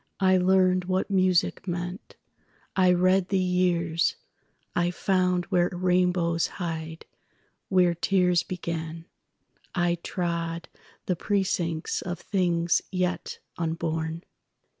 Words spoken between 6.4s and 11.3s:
hide, where tears begin;I trod the